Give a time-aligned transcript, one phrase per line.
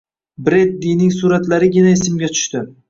[0.47, 2.69] Breddining suratlarigina esimga tushdi.